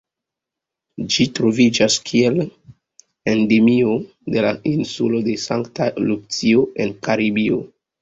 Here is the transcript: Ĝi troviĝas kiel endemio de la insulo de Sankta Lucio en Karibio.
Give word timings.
Ĝi 1.15 1.27
troviĝas 1.39 1.97
kiel 2.07 2.41
endemio 3.35 3.93
de 4.35 4.49
la 4.49 4.57
insulo 4.75 5.23
de 5.31 5.39
Sankta 5.47 5.93
Lucio 6.11 6.69
en 6.85 7.01
Karibio. 7.09 7.67